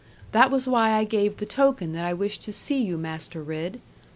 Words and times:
That 0.31 0.49
was 0.49 0.65
why 0.65 0.93
I 0.93 1.03
gave 1.03 1.37
the 1.37 1.45
token 1.45 1.91
that 1.93 2.07
I 2.07 2.13
wished 2.15 2.41
to 2.45 2.51
see 2.51 2.81
you, 2.81 2.97
Master 2.97 3.43
Ridd. 3.43 3.79